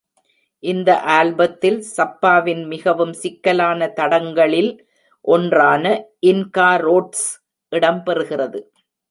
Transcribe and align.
இந்த 0.63 0.89
ஆல்பத்தில் 1.15 1.77
சப்பாவின் 1.89 2.63
மிகவும் 2.65 3.13
சிக்கலான 3.19 3.89
தடங்களில் 3.99 4.71
ஒன்றான 5.25 5.83
"இன்கா 6.23 6.69
ரோட்ஸ்" 6.85 7.27
இடம்பெறுகிறது. 7.71 8.61